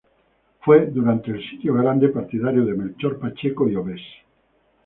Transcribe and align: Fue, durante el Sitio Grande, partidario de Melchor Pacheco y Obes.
Fue, 0.61 0.87
durante 0.87 1.29
el 1.29 1.47
Sitio 1.47 1.75
Grande, 1.75 2.09
partidario 2.09 2.65
de 2.65 2.73
Melchor 2.73 3.19
Pacheco 3.19 3.69
y 3.69 3.75
Obes. 3.75 4.01